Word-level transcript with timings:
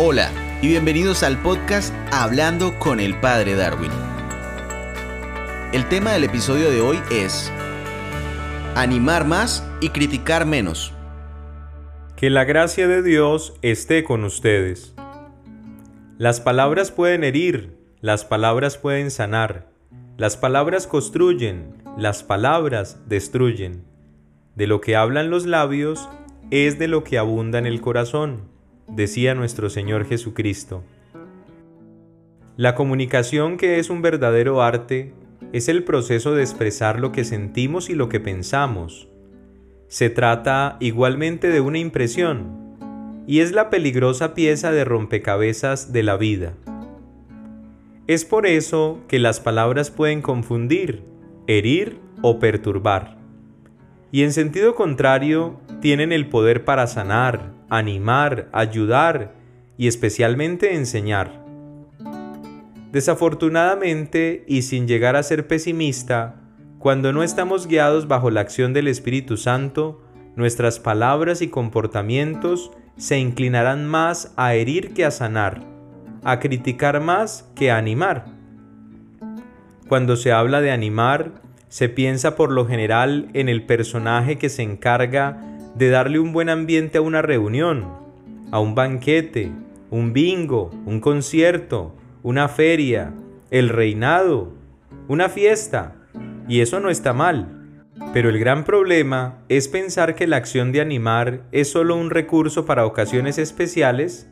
Hola 0.00 0.30
y 0.62 0.68
bienvenidos 0.68 1.24
al 1.24 1.42
podcast 1.42 1.92
Hablando 2.12 2.78
con 2.78 3.00
el 3.00 3.18
Padre 3.18 3.56
Darwin. 3.56 3.90
El 5.72 5.88
tema 5.88 6.12
del 6.12 6.22
episodio 6.22 6.70
de 6.70 6.80
hoy 6.80 7.00
es 7.10 7.52
Animar 8.76 9.26
más 9.26 9.68
y 9.80 9.88
criticar 9.88 10.46
menos. 10.46 10.94
Que 12.14 12.30
la 12.30 12.44
gracia 12.44 12.86
de 12.86 13.02
Dios 13.02 13.54
esté 13.60 14.04
con 14.04 14.22
ustedes. 14.22 14.94
Las 16.16 16.40
palabras 16.40 16.92
pueden 16.92 17.24
herir, 17.24 17.76
las 18.00 18.24
palabras 18.24 18.78
pueden 18.78 19.10
sanar, 19.10 19.66
las 20.16 20.36
palabras 20.36 20.86
construyen, 20.86 21.74
las 21.96 22.22
palabras 22.22 23.00
destruyen. 23.08 23.82
De 24.54 24.68
lo 24.68 24.80
que 24.80 24.94
hablan 24.94 25.28
los 25.28 25.44
labios 25.44 26.08
es 26.52 26.78
de 26.78 26.86
lo 26.86 27.02
que 27.02 27.18
abunda 27.18 27.58
en 27.58 27.66
el 27.66 27.80
corazón 27.80 28.57
decía 28.88 29.34
nuestro 29.34 29.70
Señor 29.70 30.06
Jesucristo. 30.06 30.82
La 32.56 32.74
comunicación 32.74 33.56
que 33.56 33.78
es 33.78 33.90
un 33.90 34.02
verdadero 34.02 34.62
arte 34.62 35.12
es 35.52 35.68
el 35.68 35.84
proceso 35.84 36.34
de 36.34 36.42
expresar 36.42 36.98
lo 36.98 37.12
que 37.12 37.24
sentimos 37.24 37.88
y 37.90 37.94
lo 37.94 38.08
que 38.08 38.20
pensamos. 38.20 39.08
Se 39.86 40.10
trata 40.10 40.76
igualmente 40.80 41.50
de 41.50 41.60
una 41.60 41.78
impresión 41.78 42.76
y 43.26 43.40
es 43.40 43.52
la 43.52 43.70
peligrosa 43.70 44.34
pieza 44.34 44.72
de 44.72 44.84
rompecabezas 44.84 45.92
de 45.92 46.02
la 46.02 46.16
vida. 46.16 46.54
Es 48.06 48.24
por 48.24 48.46
eso 48.46 49.00
que 49.06 49.18
las 49.18 49.38
palabras 49.38 49.90
pueden 49.90 50.22
confundir, 50.22 51.02
herir 51.46 51.98
o 52.22 52.38
perturbar. 52.38 53.18
Y 54.10 54.22
en 54.22 54.32
sentido 54.32 54.74
contrario, 54.74 55.60
tienen 55.80 56.12
el 56.12 56.28
poder 56.28 56.64
para 56.64 56.86
sanar, 56.86 57.52
animar, 57.68 58.48
ayudar 58.52 59.34
y 59.76 59.88
especialmente 59.88 60.74
enseñar. 60.74 61.44
Desafortunadamente, 62.92 64.44
y 64.46 64.62
sin 64.62 64.88
llegar 64.88 65.16
a 65.16 65.22
ser 65.22 65.46
pesimista, 65.46 66.36
cuando 66.78 67.12
no 67.12 67.22
estamos 67.22 67.66
guiados 67.66 68.08
bajo 68.08 68.30
la 68.30 68.40
acción 68.40 68.72
del 68.72 68.88
Espíritu 68.88 69.36
Santo, 69.36 70.00
nuestras 70.36 70.78
palabras 70.78 71.42
y 71.42 71.48
comportamientos 71.48 72.70
se 72.96 73.18
inclinarán 73.18 73.86
más 73.86 74.32
a 74.36 74.54
herir 74.54 74.94
que 74.94 75.04
a 75.04 75.10
sanar, 75.10 75.62
a 76.24 76.38
criticar 76.38 77.00
más 77.00 77.50
que 77.54 77.70
a 77.70 77.76
animar. 77.76 78.26
Cuando 79.88 80.16
se 80.16 80.32
habla 80.32 80.60
de 80.60 80.70
animar, 80.70 81.42
se 81.68 81.88
piensa 81.88 82.36
por 82.36 82.50
lo 82.50 82.66
general 82.66 83.28
en 83.34 83.48
el 83.48 83.66
personaje 83.66 84.38
que 84.38 84.48
se 84.48 84.62
encarga 84.62 85.57
de 85.74 85.90
darle 85.90 86.18
un 86.18 86.32
buen 86.32 86.48
ambiente 86.48 86.98
a 86.98 87.02
una 87.02 87.22
reunión, 87.22 87.86
a 88.50 88.60
un 88.60 88.74
banquete, 88.74 89.52
un 89.90 90.12
bingo, 90.12 90.70
un 90.86 91.00
concierto, 91.00 91.94
una 92.22 92.48
feria, 92.48 93.12
el 93.50 93.68
reinado, 93.68 94.52
una 95.06 95.28
fiesta. 95.28 95.94
Y 96.48 96.60
eso 96.60 96.80
no 96.80 96.90
está 96.90 97.12
mal. 97.12 97.54
Pero 98.12 98.28
el 98.30 98.38
gran 98.38 98.64
problema 98.64 99.38
es 99.48 99.68
pensar 99.68 100.14
que 100.14 100.26
la 100.26 100.36
acción 100.36 100.72
de 100.72 100.80
animar 100.80 101.42
es 101.52 101.70
solo 101.70 101.96
un 101.96 102.10
recurso 102.10 102.64
para 102.64 102.86
ocasiones 102.86 103.38
especiales 103.38 104.28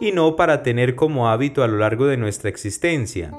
y 0.00 0.12
no 0.12 0.36
para 0.36 0.62
tener 0.62 0.94
como 0.94 1.28
hábito 1.28 1.62
a 1.62 1.68
lo 1.68 1.78
largo 1.78 2.06
de 2.06 2.16
nuestra 2.16 2.48
existencia. 2.48 3.32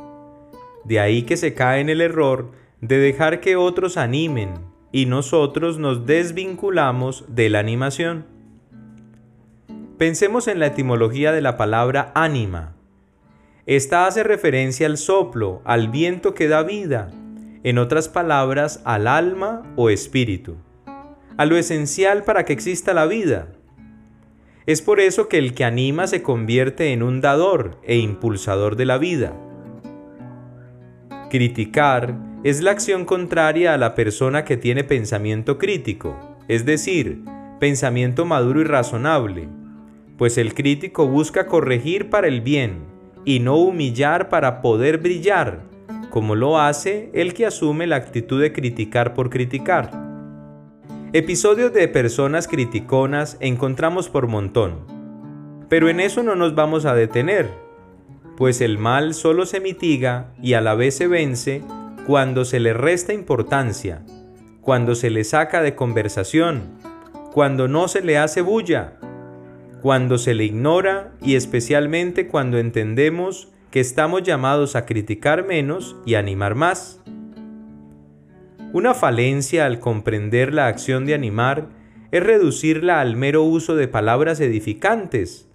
De 0.84 1.00
ahí 1.00 1.24
que 1.24 1.38
se 1.38 1.54
cae 1.54 1.82
en 1.82 1.90
el 1.90 2.02
error 2.02 2.52
de 2.82 2.98
dejar 2.98 3.40
que 3.40 3.56
otros 3.56 3.98
animen, 3.98 4.54
y 4.92 5.06
nosotros 5.06 5.78
nos 5.78 6.06
desvinculamos 6.06 7.26
de 7.28 7.50
la 7.50 7.60
animación. 7.60 8.26
Pensemos 9.98 10.48
en 10.48 10.60
la 10.60 10.68
etimología 10.68 11.32
de 11.32 11.42
la 11.42 11.58
palabra 11.58 12.12
ánima. 12.16 12.76
Esta 13.66 14.08
hace 14.08 14.24
referencia 14.24 14.88
al 14.88 14.98
soplo, 14.98 15.62
al 15.66 15.90
viento 15.90 16.34
que 16.34 16.48
da 16.48 16.64
vida, 16.64 17.12
en 17.64 17.78
otras 17.78 18.10
palabras, 18.10 18.82
al 18.86 19.08
alma 19.08 19.62
o 19.76 19.90
espíritu, 19.90 20.56
a 21.38 21.46
lo 21.46 21.58
esencial 21.58 22.24
para 22.24 22.46
que 22.46 22.54
exista 22.54 22.94
la 22.94 23.06
vida. 23.06 23.50
Es 24.66 24.82
por 24.82 25.00
eso 25.00 25.28
que 25.28 25.38
el 25.38 25.54
que 25.54 25.66
anima 25.66 26.08
se 26.08 26.24
convierte 26.24 26.94
en 26.94 27.04
un 27.04 27.22
dador 27.22 27.78
e 27.84 27.98
impulsador 27.98 28.76
de 28.76 28.86
la 28.86 28.98
vida. 28.98 29.34
Criticar 31.30 32.29
es 32.44 32.62
la 32.62 32.72
acción 32.72 33.04
contraria 33.04 33.74
a 33.74 33.78
la 33.78 33.96
persona 33.96 34.46
que 34.46 34.56
tiene 34.56 34.86
pensamiento 34.86 35.58
crítico, 35.58 36.18
es 36.48 36.66
decir, 36.66 37.24
pensamiento 37.60 38.26
maduro 38.26 38.62
y 38.62 38.64
razonable, 38.64 39.50
pues 40.18 40.38
el 40.38 40.54
crítico 40.54 41.08
busca 41.08 41.48
corregir 41.48 42.10
para 42.10 42.28
el 42.28 42.40
bien 42.40 42.86
y 43.26 43.40
no 43.40 43.58
humillar 43.58 44.30
para 44.30 44.62
poder 44.62 45.00
brillar, 45.00 45.64
como 46.10 46.36
lo 46.36 46.60
hace 46.60 47.12
el 47.14 47.34
que 47.34 47.46
asume 47.46 47.88
la 47.88 47.98
actitud 47.98 48.42
de 48.42 48.54
criticar 48.54 49.14
por 49.14 49.30
criticar. 49.30 49.92
Episodios 51.12 51.74
de 51.74 51.88
personas 51.90 52.48
criticonas 52.48 53.36
encontramos 53.42 54.08
por 54.08 54.28
montón, 54.28 54.86
pero 55.68 55.90
en 55.90 56.00
eso 56.00 56.24
no 56.24 56.36
nos 56.36 56.56
vamos 56.56 56.86
a 56.86 56.96
detener, 56.96 57.50
pues 58.38 58.62
el 58.62 58.78
mal 58.78 59.14
solo 59.14 59.46
se 59.46 59.60
mitiga 59.60 60.32
y 60.42 60.54
a 60.54 60.62
la 60.62 60.76
vez 60.76 60.96
se 60.96 61.08
vence 61.08 61.62
cuando 62.10 62.44
se 62.44 62.60
le 62.60 62.74
resta 62.74 63.14
importancia, 63.14 64.02
cuando 64.62 64.96
se 64.96 65.12
le 65.12 65.24
saca 65.24 65.62
de 65.62 65.76
conversación, 65.76 66.64
cuando 67.32 67.68
no 67.68 67.88
se 67.88 68.02
le 68.02 68.18
hace 68.18 68.42
bulla, 68.42 68.94
cuando 69.84 70.18
se 70.18 70.34
le 70.34 70.46
ignora 70.46 71.12
y 71.22 71.36
especialmente 71.36 72.26
cuando 72.26 72.58
entendemos 72.58 73.50
que 73.70 73.80
estamos 73.80 74.24
llamados 74.24 74.76
a 74.76 74.88
criticar 74.88 75.46
menos 75.46 75.98
y 76.04 76.16
animar 76.16 76.56
más. 76.56 77.00
Una 78.74 78.96
falencia 78.96 79.68
al 79.68 79.80
comprender 79.80 80.52
la 80.52 80.66
acción 80.66 81.06
de 81.06 81.14
animar 81.14 81.68
es 82.10 82.24
reducirla 82.24 83.02
al 83.02 83.18
mero 83.18 83.44
uso 83.44 83.76
de 83.76 83.88
palabras 83.88 84.40
edificantes, 84.40 85.48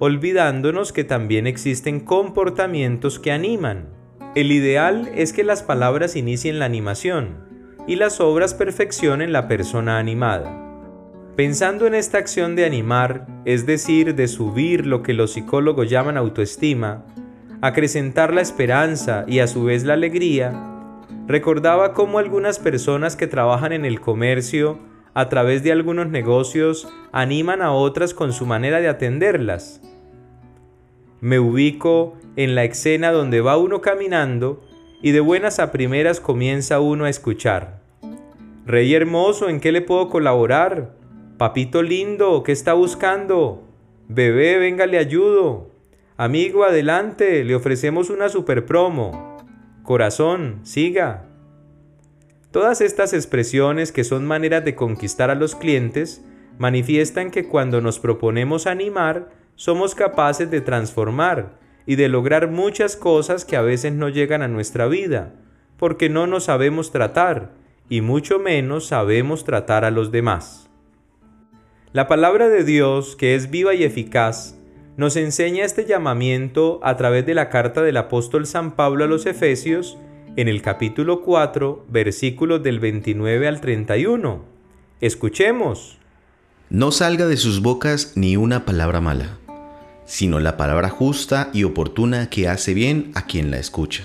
olvidándonos 0.00 0.92
que 0.92 1.04
también 1.04 1.46
existen 1.46 2.00
comportamientos 2.00 3.20
que 3.20 3.30
animan 3.30 4.01
el 4.34 4.50
ideal 4.50 5.10
es 5.14 5.34
que 5.34 5.44
las 5.44 5.62
palabras 5.62 6.16
inicien 6.16 6.58
la 6.58 6.64
animación 6.64 7.36
y 7.86 7.96
las 7.96 8.18
obras 8.18 8.54
perfeccionen 8.54 9.30
la 9.30 9.46
persona 9.46 9.98
animada. 9.98 10.58
Pensando 11.36 11.86
en 11.86 11.94
esta 11.94 12.16
acción 12.16 12.56
de 12.56 12.64
animar, 12.64 13.26
es 13.44 13.66
decir, 13.66 14.14
de 14.14 14.28
subir 14.28 14.86
lo 14.86 15.02
que 15.02 15.12
los 15.12 15.32
psicólogos 15.32 15.90
llaman 15.90 16.16
autoestima, 16.16 17.04
acrecentar 17.60 18.32
la 18.32 18.40
esperanza 18.40 19.24
y 19.28 19.40
a 19.40 19.46
su 19.46 19.64
vez 19.64 19.84
la 19.84 19.94
alegría, 19.94 20.52
recordaba 21.26 21.92
cómo 21.92 22.18
algunas 22.18 22.58
personas 22.58 23.16
que 23.16 23.26
trabajan 23.26 23.72
en 23.72 23.84
el 23.84 24.00
comercio, 24.00 24.78
a 25.12 25.28
través 25.28 25.62
de 25.62 25.72
algunos 25.72 26.08
negocios, 26.08 26.88
animan 27.12 27.60
a 27.60 27.72
otras 27.72 28.14
con 28.14 28.32
su 28.32 28.46
manera 28.46 28.80
de 28.80 28.88
atenderlas. 28.88 29.82
Me 31.22 31.38
ubico 31.38 32.14
en 32.34 32.56
la 32.56 32.64
escena 32.64 33.12
donde 33.12 33.40
va 33.40 33.56
uno 33.56 33.80
caminando 33.80 34.60
y 35.02 35.12
de 35.12 35.20
buenas 35.20 35.60
a 35.60 35.70
primeras 35.70 36.18
comienza 36.18 36.80
uno 36.80 37.04
a 37.04 37.10
escuchar. 37.10 37.80
Rey 38.66 38.92
hermoso, 38.92 39.48
¿en 39.48 39.60
qué 39.60 39.70
le 39.70 39.82
puedo 39.82 40.08
colaborar? 40.08 40.96
Papito 41.38 41.84
lindo, 41.84 42.42
¿qué 42.42 42.50
está 42.50 42.72
buscando? 42.72 43.62
Bebé, 44.08 44.58
venga, 44.58 44.86
le 44.86 44.98
ayudo. 44.98 45.70
Amigo, 46.16 46.64
adelante, 46.64 47.44
le 47.44 47.54
ofrecemos 47.54 48.10
una 48.10 48.28
super 48.28 48.66
promo. 48.66 49.38
Corazón, 49.84 50.58
siga. 50.64 51.28
Todas 52.50 52.80
estas 52.80 53.12
expresiones 53.12 53.92
que 53.92 54.02
son 54.02 54.26
maneras 54.26 54.64
de 54.64 54.74
conquistar 54.74 55.30
a 55.30 55.36
los 55.36 55.54
clientes 55.54 56.24
manifiestan 56.58 57.30
que 57.30 57.46
cuando 57.46 57.80
nos 57.80 58.00
proponemos 58.00 58.66
animar, 58.66 59.30
somos 59.56 59.94
capaces 59.94 60.50
de 60.50 60.60
transformar 60.60 61.58
y 61.86 61.96
de 61.96 62.08
lograr 62.08 62.48
muchas 62.50 62.96
cosas 62.96 63.44
que 63.44 63.56
a 63.56 63.62
veces 63.62 63.92
no 63.92 64.08
llegan 64.08 64.42
a 64.42 64.48
nuestra 64.48 64.86
vida, 64.86 65.34
porque 65.76 66.08
no 66.08 66.26
nos 66.26 66.44
sabemos 66.44 66.90
tratar 66.90 67.52
y 67.88 68.00
mucho 68.00 68.38
menos 68.38 68.86
sabemos 68.86 69.44
tratar 69.44 69.84
a 69.84 69.90
los 69.90 70.12
demás. 70.12 70.70
La 71.92 72.08
palabra 72.08 72.48
de 72.48 72.64
Dios, 72.64 73.16
que 73.16 73.34
es 73.34 73.50
viva 73.50 73.74
y 73.74 73.84
eficaz, 73.84 74.56
nos 74.96 75.16
enseña 75.16 75.64
este 75.64 75.84
llamamiento 75.84 76.80
a 76.82 76.96
través 76.96 77.26
de 77.26 77.34
la 77.34 77.48
carta 77.48 77.82
del 77.82 77.96
apóstol 77.96 78.46
San 78.46 78.72
Pablo 78.76 79.04
a 79.04 79.08
los 79.08 79.26
Efesios 79.26 79.98
en 80.36 80.48
el 80.48 80.62
capítulo 80.62 81.22
4, 81.22 81.86
versículos 81.88 82.62
del 82.62 82.80
29 82.80 83.48
al 83.48 83.60
31. 83.60 84.44
Escuchemos. 85.00 85.98
No 86.70 86.90
salga 86.92 87.26
de 87.26 87.36
sus 87.36 87.60
bocas 87.60 88.12
ni 88.16 88.36
una 88.36 88.64
palabra 88.64 89.00
mala 89.00 89.38
sino 90.04 90.40
la 90.40 90.56
palabra 90.56 90.88
justa 90.88 91.50
y 91.52 91.64
oportuna 91.64 92.28
que 92.28 92.48
hace 92.48 92.74
bien 92.74 93.10
a 93.14 93.26
quien 93.26 93.50
la 93.50 93.58
escucha. 93.58 94.04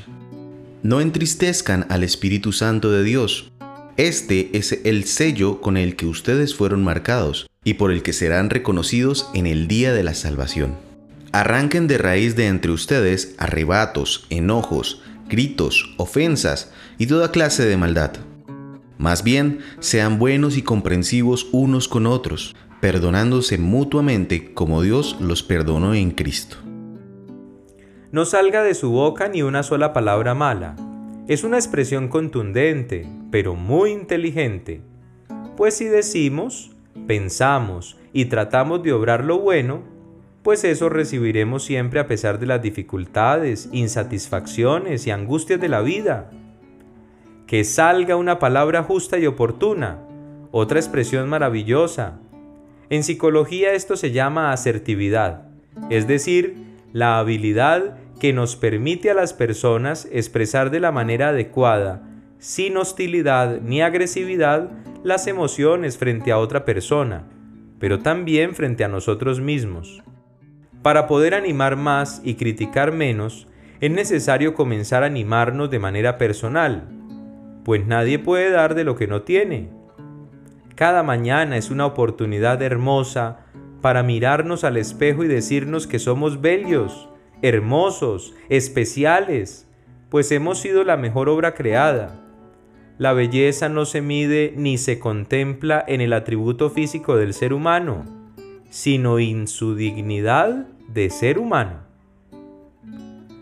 No 0.83 1.01
entristezcan 1.01 1.85
al 1.89 2.03
Espíritu 2.03 2.51
Santo 2.51 2.91
de 2.91 3.03
Dios. 3.03 3.51
Este 3.97 4.57
es 4.57 4.79
el 4.83 5.05
sello 5.05 5.59
con 5.59 5.75
el 5.75 5.95
que 5.95 6.05
ustedes 6.05 6.55
fueron 6.55 6.83
marcados 6.83 7.47
y 7.63 7.73
por 7.73 7.91
el 7.91 8.03
que 8.03 8.13
serán 8.13 8.49
reconocidos 8.49 9.29
en 9.33 9.47
el 9.47 9.67
día 9.67 9.91
de 9.91 10.03
la 10.03 10.13
salvación. 10.13 10.75
Arranquen 11.31 11.87
de 11.87 11.97
raíz 11.97 12.35
de 12.35 12.47
entre 12.47 12.71
ustedes 12.71 13.35
arrebatos, 13.37 14.27
enojos, 14.29 15.01
gritos, 15.27 15.93
ofensas 15.97 16.71
y 16.97 17.07
toda 17.07 17.31
clase 17.31 17.65
de 17.65 17.75
maldad. 17.75 18.11
Más 18.97 19.23
bien, 19.23 19.59
sean 19.79 20.17
buenos 20.17 20.57
y 20.57 20.61
comprensivos 20.61 21.47
unos 21.51 21.87
con 21.87 22.07
otros, 22.07 22.55
perdonándose 22.87 23.57
mutuamente 23.57 24.53
como 24.53 24.81
Dios 24.81 25.17
los 25.19 25.43
perdonó 25.43 25.93
en 25.93 26.11
Cristo. 26.11 26.55
No 28.13 28.23
salga 28.23 28.63
de 28.63 28.75
su 28.75 28.91
boca 28.91 29.27
ni 29.27 29.41
una 29.41 29.61
sola 29.61 29.91
palabra 29.91 30.33
mala. 30.33 30.77
Es 31.27 31.43
una 31.43 31.57
expresión 31.57 32.07
contundente, 32.07 33.05
pero 33.29 33.55
muy 33.55 33.91
inteligente. 33.91 34.79
Pues 35.57 35.73
si 35.73 35.83
decimos, 35.83 36.71
pensamos 37.07 37.97
y 38.13 38.27
tratamos 38.27 38.81
de 38.83 38.93
obrar 38.93 39.25
lo 39.25 39.37
bueno, 39.39 39.81
pues 40.41 40.63
eso 40.63 40.87
recibiremos 40.87 41.65
siempre 41.65 41.99
a 41.99 42.07
pesar 42.07 42.39
de 42.39 42.45
las 42.45 42.61
dificultades, 42.61 43.67
insatisfacciones 43.73 45.05
y 45.07 45.11
angustias 45.11 45.59
de 45.59 45.67
la 45.67 45.81
vida. 45.81 46.31
Que 47.47 47.65
salga 47.65 48.15
una 48.15 48.39
palabra 48.39 48.81
justa 48.81 49.17
y 49.17 49.25
oportuna, 49.25 49.99
otra 50.51 50.79
expresión 50.79 51.27
maravillosa. 51.27 52.21
En 52.89 53.03
psicología 53.03 53.73
esto 53.73 53.97
se 53.97 54.11
llama 54.11 54.53
asertividad, 54.53 55.49
es 55.89 56.07
decir, 56.07 56.55
la 56.93 57.19
habilidad 57.19 57.97
que 58.19 58.31
nos 58.31 58.55
permite 58.55 59.11
a 59.11 59.13
las 59.13 59.33
personas 59.33 60.07
expresar 60.11 60.71
de 60.71 60.79
la 60.79 60.91
manera 60.91 61.29
adecuada, 61.29 62.07
sin 62.39 62.77
hostilidad 62.77 63.59
ni 63.61 63.81
agresividad, 63.81 64.71
las 65.03 65.27
emociones 65.27 65.97
frente 65.97 66.31
a 66.31 66.39
otra 66.39 66.63
persona, 66.63 67.27
pero 67.77 67.99
también 67.99 68.55
frente 68.55 68.83
a 68.85 68.87
nosotros 68.87 69.41
mismos. 69.41 70.01
Para 70.81 71.07
poder 71.07 71.33
animar 71.33 71.75
más 71.75 72.21
y 72.23 72.35
criticar 72.35 72.93
menos, 72.93 73.47
es 73.81 73.91
necesario 73.91 74.53
comenzar 74.53 75.03
a 75.03 75.07
animarnos 75.07 75.69
de 75.69 75.79
manera 75.79 76.17
personal, 76.17 76.87
pues 77.65 77.85
nadie 77.85 78.17
puede 78.17 78.49
dar 78.49 78.75
de 78.75 78.85
lo 78.85 78.95
que 78.95 79.07
no 79.07 79.23
tiene. 79.23 79.76
Cada 80.77 81.01
mañana 81.01 81.57
es 81.57 81.71
una 81.71 81.87
oportunidad 81.87 82.61
hermosa 82.61 83.39
para 83.81 84.03
mirarnos 84.03 84.63
al 84.63 84.77
espejo 84.77 85.23
y 85.23 85.27
decirnos 85.27 85.87
que 85.87 85.97
somos 85.97 86.39
bellos, 86.39 87.09
hermosos, 87.41 88.35
especiales, 88.47 89.67
pues 90.09 90.31
hemos 90.31 90.59
sido 90.59 90.83
la 90.83 90.95
mejor 90.95 91.29
obra 91.29 91.55
creada. 91.55 92.23
La 92.99 93.13
belleza 93.13 93.69
no 93.69 93.85
se 93.85 94.01
mide 94.01 94.53
ni 94.55 94.77
se 94.77 94.99
contempla 94.99 95.83
en 95.87 95.99
el 95.99 96.13
atributo 96.13 96.69
físico 96.69 97.15
del 97.15 97.33
ser 97.33 97.53
humano, 97.53 98.05
sino 98.69 99.17
en 99.17 99.47
su 99.47 99.73
dignidad 99.75 100.67
de 100.89 101.09
ser 101.09 101.39
humano. 101.39 101.79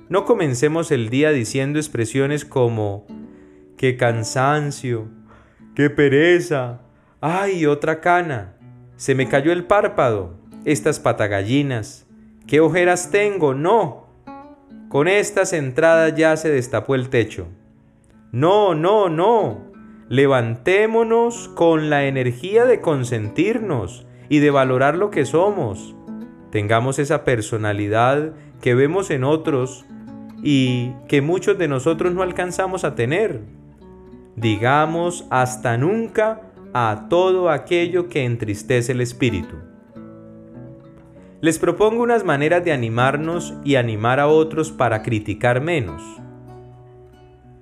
No 0.07 0.23
comencemos 0.23 0.89
el 0.89 1.09
día 1.09 1.31
diciendo 1.31 1.79
expresiones 1.79 2.45
como 2.45 3.05
qué 3.75 3.97
cansancio, 3.97 5.09
qué 5.75 5.89
pereza, 5.89 6.84
ay, 7.25 7.65
otra 7.65 8.01
cana, 8.01 8.53
se 8.97 9.15
me 9.15 9.27
cayó 9.27 9.51
el 9.51 9.65
párpado, 9.65 10.35
estas 10.63 10.99
patagallinas, 10.99 12.07
qué 12.47 12.59
ojeras 12.59 13.09
tengo, 13.11 13.53
no. 13.53 14.07
Con 14.89 15.07
estas 15.07 15.51
entradas 15.53 16.15
ya 16.15 16.37
se 16.37 16.49
destapó 16.49 16.95
el 16.95 17.09
techo. 17.09 17.47
No, 18.31 18.75
no, 18.75 19.09
no. 19.09 19.71
Levantémonos 20.07 21.47
con 21.49 21.89
la 21.89 22.05
energía 22.05 22.65
de 22.65 22.79
consentirnos 22.79 24.05
y 24.29 24.39
de 24.39 24.51
valorar 24.51 24.95
lo 24.95 25.09
que 25.09 25.25
somos 25.25 25.95
tengamos 26.55 26.99
esa 26.99 27.25
personalidad 27.25 28.31
que 28.61 28.75
vemos 28.75 29.11
en 29.11 29.25
otros 29.25 29.85
y 30.41 30.93
que 31.09 31.21
muchos 31.21 31.57
de 31.57 31.67
nosotros 31.67 32.13
no 32.13 32.21
alcanzamos 32.21 32.85
a 32.85 32.95
tener. 32.95 33.41
Digamos 34.37 35.27
hasta 35.31 35.75
nunca 35.75 36.44
a 36.77 37.07
todo 37.07 37.49
aquello 37.49 38.09
que 38.09 38.25
entristece 38.25 38.91
el 38.91 38.99
espíritu. 38.99 39.55
Les 41.39 41.57
propongo 41.57 42.03
unas 42.03 42.25
maneras 42.25 42.65
de 42.65 42.73
animarnos 42.73 43.53
y 43.63 43.75
animar 43.75 44.19
a 44.19 44.27
otros 44.27 44.73
para 44.73 45.01
criticar 45.01 45.61
menos. 45.61 46.03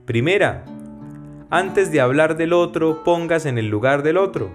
Primera, 0.05 0.65
antes 1.51 1.91
de 1.91 2.01
hablar 2.01 2.37
del 2.37 2.53
otro, 2.53 3.03
pongas 3.03 3.45
en 3.45 3.59
el 3.59 3.67
lugar 3.67 4.01
del 4.01 4.17
otro. 4.17 4.49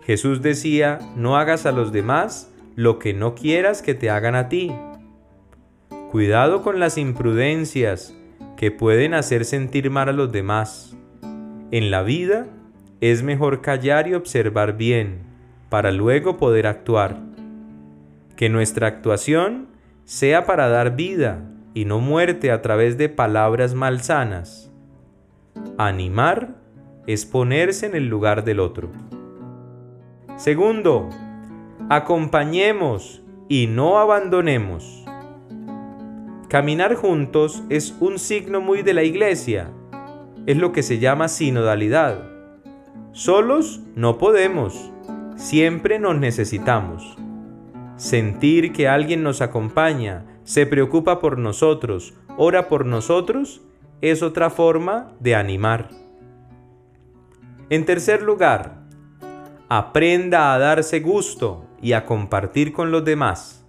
Jesús 0.00 0.40
decía, 0.40 0.98
no 1.14 1.36
hagas 1.36 1.66
a 1.66 1.72
los 1.72 1.92
demás 1.92 2.50
lo 2.74 2.98
que 2.98 3.12
no 3.12 3.34
quieras 3.34 3.82
que 3.82 3.92
te 3.92 4.08
hagan 4.08 4.34
a 4.34 4.48
ti. 4.48 4.72
Cuidado 6.10 6.62
con 6.62 6.80
las 6.80 6.96
imprudencias 6.96 8.16
que 8.56 8.70
pueden 8.70 9.12
hacer 9.12 9.44
sentir 9.44 9.90
mal 9.90 10.08
a 10.08 10.12
los 10.14 10.32
demás. 10.32 10.96
En 11.70 11.90
la 11.90 12.02
vida 12.02 12.46
es 13.00 13.22
mejor 13.22 13.60
callar 13.60 14.08
y 14.08 14.14
observar 14.14 14.76
bien 14.76 15.20
para 15.68 15.90
luego 15.92 16.36
poder 16.36 16.66
actuar. 16.66 17.18
Que 18.36 18.48
nuestra 18.48 18.86
actuación 18.88 19.68
sea 20.04 20.44
para 20.44 20.68
dar 20.68 20.96
vida 20.96 21.42
y 21.74 21.84
no 21.84 22.00
muerte 22.00 22.50
a 22.50 22.62
través 22.62 22.98
de 22.98 23.08
palabras 23.08 23.74
malsanas. 23.74 24.70
Animar 25.78 26.56
es 27.06 27.24
ponerse 27.26 27.86
en 27.86 27.94
el 27.94 28.08
lugar 28.08 28.44
del 28.44 28.60
otro. 28.60 28.90
Segundo, 30.36 31.08
Acompañemos 31.88 33.22
y 33.48 33.68
no 33.68 33.98
abandonemos. 33.98 35.04
Caminar 36.48 36.96
juntos 36.96 37.62
es 37.68 37.94
un 38.00 38.18
signo 38.18 38.60
muy 38.60 38.82
de 38.82 38.92
la 38.92 39.04
iglesia. 39.04 39.70
Es 40.46 40.56
lo 40.56 40.72
que 40.72 40.82
se 40.82 40.98
llama 40.98 41.28
sinodalidad. 41.28 42.28
Solos 43.16 43.80
no 43.94 44.18
podemos. 44.18 44.92
Siempre 45.36 45.98
nos 45.98 46.18
necesitamos. 46.18 47.16
Sentir 47.96 48.74
que 48.74 48.88
alguien 48.88 49.22
nos 49.22 49.40
acompaña, 49.40 50.26
se 50.44 50.66
preocupa 50.66 51.18
por 51.18 51.38
nosotros, 51.38 52.12
ora 52.36 52.68
por 52.68 52.84
nosotros, 52.84 53.62
es 54.02 54.22
otra 54.22 54.50
forma 54.50 55.14
de 55.18 55.34
animar. 55.34 55.88
En 57.70 57.86
tercer 57.86 58.20
lugar, 58.20 58.82
aprenda 59.70 60.52
a 60.52 60.58
darse 60.58 61.00
gusto 61.00 61.64
y 61.80 61.94
a 61.94 62.04
compartir 62.04 62.74
con 62.74 62.90
los 62.90 63.02
demás. 63.02 63.64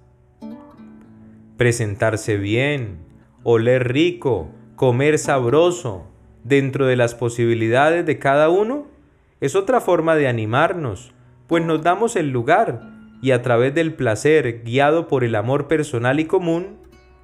Presentarse 1.56 2.36
bien, 2.36 2.98
oler 3.44 3.94
rico, 3.94 4.50
comer 4.76 5.18
sabroso, 5.18 6.06
dentro 6.44 6.86
de 6.86 6.98
las 6.98 7.16
posibilidades 7.16 8.06
de 8.06 8.20
cada 8.20 8.50
uno, 8.50 8.87
es 9.42 9.56
otra 9.56 9.82
forma 9.82 10.16
de 10.16 10.28
animarnos, 10.28 11.14
pues 11.48 11.64
nos 11.66 11.82
damos 11.82 12.16
el 12.16 12.32
lugar 12.32 12.90
y 13.22 13.32
a 13.32 13.42
través 13.42 13.74
del 13.74 13.94
placer 13.94 14.64
guiado 14.64 15.08
por 15.08 15.24
el 15.24 15.36
amor 15.36 15.68
personal 15.68 16.20
y 16.20 16.26
común, 16.26 16.78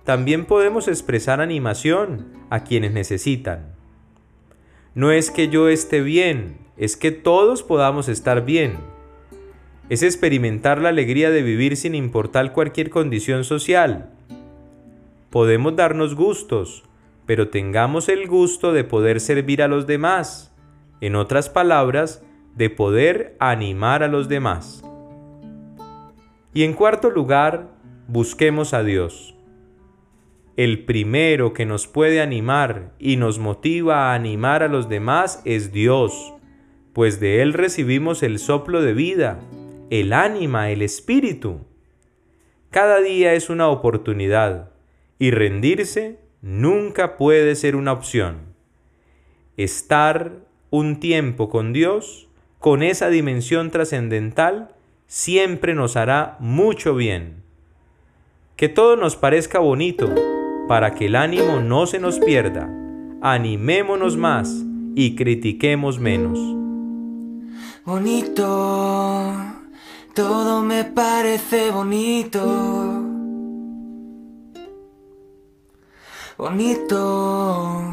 también 0.04 0.46
podemos 0.46 0.88
expresar 0.88 1.42
animación 1.42 2.28
a 2.50 2.64
quienes 2.64 2.92
necesitan. 2.92 3.74
No 4.96 5.12
es 5.12 5.32
que 5.32 5.50
yo 5.50 5.70
esté 5.70 6.02
bien, 6.02 6.58
es 6.78 6.98
que 6.98 7.12
todos 7.12 7.64
podamos 7.64 8.10
estar 8.10 8.46
bien 8.46 8.78
es 9.90 10.02
experimentar 10.02 10.82
la 10.82 10.90
alegría 10.90 11.30
de 11.30 11.42
vivir 11.42 11.76
sin 11.76 11.94
importar 11.94 12.54
cualquier 12.54 12.90
condición 12.90 13.44
social. 13.44 14.10
Podemos 15.30 15.76
darnos 15.76 16.16
gustos, 16.16 16.84
pero 17.26 17.50
tengamos 17.50 18.08
el 18.08 18.28
gusto 18.28 18.72
de 18.72 18.86
poder 18.86 19.20
servir 19.20 19.62
a 19.62 19.68
los 19.68 19.86
demás, 19.86 20.53
en 21.06 21.16
otras 21.16 21.50
palabras, 21.50 22.24
de 22.56 22.70
poder 22.70 23.36
animar 23.40 24.04
a 24.04 24.08
los 24.08 24.28
demás. 24.30 24.84
Y 26.54 26.64
en 26.64 26.74
cuarto 26.74 27.10
lugar, 27.10 27.70
busquemos 28.08 28.74
a 28.74 28.84
Dios. 28.84 29.36
El 30.56 30.86
primero 30.86 31.54
que 31.54 31.66
nos 31.66 31.88
puede 31.88 32.22
animar 32.22 32.92
y 33.00 33.18
nos 33.18 33.40
motiva 33.40 34.12
a 34.12 34.14
animar 34.14 34.62
a 34.62 34.68
los 34.68 34.88
demás 34.88 35.42
es 35.46 35.72
Dios, 35.72 36.34
pues 36.94 37.20
de 37.20 37.42
Él 37.42 37.54
recibimos 37.54 38.22
el 38.22 38.38
soplo 38.38 38.82
de 38.82 38.94
vida 38.94 39.40
el 40.00 40.12
ánima, 40.12 40.72
el 40.72 40.82
espíritu. 40.82 41.60
Cada 42.72 43.00
día 43.00 43.34
es 43.34 43.52
una 43.52 43.68
oportunidad 43.68 44.72
y 45.20 45.30
rendirse 45.30 46.20
nunca 46.42 47.16
puede 47.16 47.54
ser 47.54 47.76
una 47.76 47.92
opción. 47.92 48.56
Estar 49.56 50.48
un 50.74 51.00
tiempo 51.00 51.50
con 51.50 51.72
Dios, 51.72 52.28
con 52.58 52.82
esa 52.82 53.10
dimensión 53.10 53.70
trascendental, 53.70 54.72
siempre 55.06 55.76
nos 55.76 55.96
hará 55.96 56.36
mucho 56.40 56.96
bien. 56.96 57.44
Que 58.56 58.70
todo 58.70 58.96
nos 58.96 59.16
parezca 59.16 59.60
bonito, 59.60 60.10
para 60.68 60.96
que 60.96 61.06
el 61.06 61.16
ánimo 61.16 61.60
no 61.60 61.86
se 61.86 62.00
nos 62.00 62.18
pierda. 62.18 62.72
Animémonos 63.22 64.18
más 64.18 64.64
y 64.96 65.14
critiquemos 65.14 66.00
menos. 66.00 66.40
Bonito, 67.86 69.32
todo 70.16 70.64
me 70.64 70.86
parece 70.86 71.70
bonito. 71.70 72.42
Bonito 76.36 77.93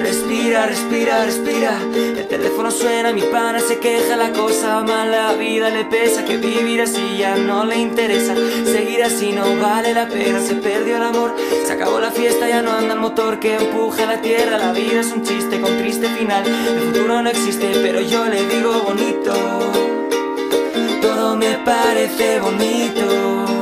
Respira, 0.00 0.66
respira, 0.66 1.24
respira. 1.24 1.78
El 1.94 2.26
teléfono 2.28 2.70
suena, 2.70 3.12
mi 3.12 3.22
pana 3.22 3.60
se 3.60 3.78
queja, 3.78 4.16
la 4.16 4.30
cosa 4.32 4.80
mala, 4.82 5.28
la 5.28 5.32
vida 5.34 5.70
le 5.70 5.84
pesa. 5.84 6.24
Que 6.24 6.36
vivir 6.36 6.82
así 6.82 7.18
ya 7.18 7.36
no 7.36 7.64
le 7.64 7.76
interesa. 7.76 8.34
Seguir 8.64 9.02
así 9.02 9.32
no 9.32 9.56
vale 9.60 9.92
la 9.92 10.06
pena. 10.06 10.40
Se 10.40 10.54
perdió 10.54 10.96
el 10.96 11.02
amor, 11.02 11.34
se 11.66 11.72
acabó 11.72 12.00
la 12.00 12.10
fiesta, 12.10 12.48
ya 12.48 12.62
no 12.62 12.72
anda 12.72 12.94
el 12.94 13.00
motor 13.00 13.40
que 13.40 13.56
empuja 13.56 14.06
la 14.06 14.20
tierra. 14.20 14.58
La 14.58 14.72
vida 14.72 15.00
es 15.00 15.12
un 15.12 15.22
chiste 15.22 15.60
con 15.60 15.76
triste 15.78 16.08
final. 16.08 16.44
El 16.46 16.80
futuro 16.80 17.22
no 17.22 17.30
existe, 17.30 17.72
pero 17.82 18.00
yo 18.00 18.26
le 18.26 18.46
digo 18.46 18.82
bonito. 18.82 19.32
Todo 21.00 21.36
me 21.36 21.58
parece 21.64 22.40
bonito. 22.40 23.61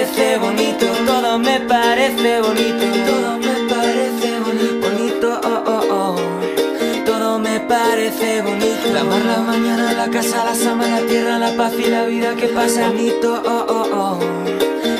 Parece 0.00 0.38
bonito, 0.38 0.86
todo 1.04 1.38
me 1.38 1.60
parece 1.60 2.40
bonito, 2.40 2.86
todo 3.06 3.38
me 3.38 3.68
parece 3.68 4.40
bonito, 4.40 4.88
bonito, 4.88 5.40
oh, 5.44 5.62
oh, 5.66 5.86
oh. 5.90 6.16
Todo 7.04 7.38
me 7.38 7.60
parece 7.60 8.40
bonito. 8.40 8.92
La 8.94 9.04
mar, 9.04 9.22
la 9.26 9.38
mañana, 9.40 9.92
la 9.92 10.08
casa, 10.08 10.42
la 10.44 10.54
sama, 10.54 10.86
la 10.86 11.00
tierra, 11.02 11.38
la 11.38 11.54
paz 11.54 11.74
y 11.78 11.90
la 11.90 12.06
vida 12.06 12.34
que 12.34 12.46
pasa. 12.46 12.88
Bonito, 12.88 13.42
oh, 13.44 13.66
oh, 13.68 13.88
oh. 13.92 14.18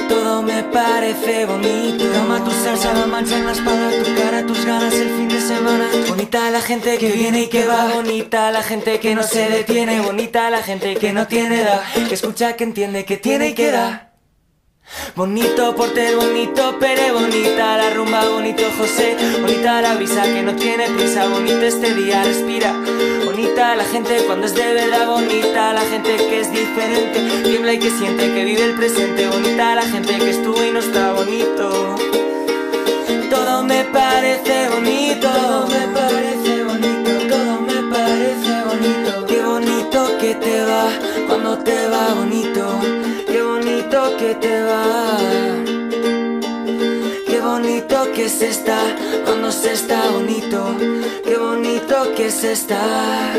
Todo 0.09 0.42
me 0.42 0.64
parece 0.64 1.47
bonito. 1.47 2.04
Toma 2.04 2.45
tu 2.45 2.50
salsa, 2.50 2.92
la 2.92 3.07
mancha 3.07 3.38
en 3.38 3.47
la 3.47 3.52
espalda, 3.52 3.90
tu 4.04 4.14
cara, 4.21 4.47
tus 4.47 4.66
ganas 4.66 4.92
el 4.92 5.09
fin 5.09 5.28
de 5.28 5.40
semana. 5.40 5.87
Bonita 6.09 6.50
la 6.50 6.61
gente 6.61 6.99
que 6.99 7.11
viene 7.11 7.45
y 7.45 7.47
que 7.49 7.64
va. 7.64 7.88
Bonita 7.95 8.50
la 8.50 8.62
gente 8.62 9.00
que 9.00 9.14
no 9.14 9.23
se 9.23 9.49
detiene. 9.49 10.02
Bonita 10.02 10.50
la 10.50 10.62
gente 10.62 10.95
que 10.97 11.14
no 11.14 11.26
tiene 11.26 11.62
edad. 11.62 11.80
Que 12.07 12.14
escucha, 12.14 12.54
que 12.54 12.64
entiende, 12.64 13.07
que 13.07 13.16
tiene 13.16 13.49
y 13.49 13.54
que 13.54 13.71
da. 13.71 14.10
Bonito 15.14 15.75
porter, 15.76 16.16
bonito 16.16 16.78
Pere, 16.78 17.12
bonita 17.12 17.76
la 17.76 17.90
rumba, 17.90 18.28
bonito 18.28 18.62
José, 18.76 19.16
bonita 19.40 19.80
la 19.82 19.94
brisa 19.94 20.23
que 20.23 20.42
no 20.42 20.54
tiene 20.56 20.88
prisa, 20.90 21.28
bonito 21.28 21.62
este 21.62 21.94
día, 21.94 22.23
respira, 22.25 22.73
bonita 23.25 23.76
la 23.76 23.85
gente 23.85 24.25
cuando 24.26 24.47
es 24.47 24.54
de 24.54 24.75
verdad, 24.75 25.06
bonita 25.09 25.73
la 25.75 25.82
gente 25.82 26.16
que 26.16 26.40
es 26.40 26.50
diferente, 26.50 27.42
tiembla 27.44 27.75
y 27.75 27.78
que 27.78 27.90
siente 27.90 28.32
que 28.32 28.44
vive 28.44 28.64
el 28.64 28.75
presente, 28.75 29.28
bonita 29.28 29.75
la 29.75 29.82
gente 29.82 30.16
que 30.18 30.30
estuvo 30.30 30.64
y 30.64 30.70
no 30.70 30.80
está 30.80 31.12
bonito. 31.12 32.20
Que 52.21 52.53
está. 52.53 53.33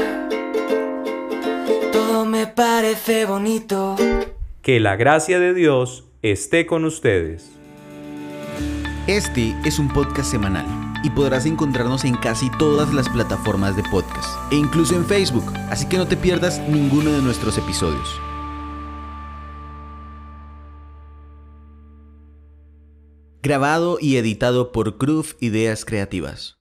Todo 1.92 2.26
me 2.26 2.48
parece 2.48 3.26
bonito. 3.26 3.96
Que 4.64 4.80
la 4.80 4.96
gracia 4.96 5.40
de 5.40 5.54
Dios 5.54 6.06
esté 6.24 6.66
con 6.66 6.86
ustedes. 6.86 7.52
Este 9.08 9.56
es 9.66 9.78
un 9.78 9.90
podcast 9.90 10.32
semanal 10.32 10.66
y 11.04 11.12
podrás 11.12 11.46
encontrarnos 11.46 12.06
en 12.06 12.16
casi 12.16 12.50
todas 12.58 12.94
las 12.94 13.10
plataformas 13.10 13.76
de 13.76 13.84
podcast 13.84 14.30
e 14.52 14.56
incluso 14.56 14.96
en 14.96 15.06
Facebook, 15.06 15.46
así 15.70 15.88
que 15.88 15.98
no 15.98 16.08
te 16.08 16.18
pierdas 16.18 16.60
ninguno 16.68 17.12
de 17.12 17.22
nuestros 17.22 17.58
episodios. 17.58 18.20
grabado 23.44 23.98
y 24.00 24.18
editado 24.18 24.72
por 24.72 24.98
Groove 24.98 25.36
Ideas 25.40 25.84
Creativas. 25.84 26.61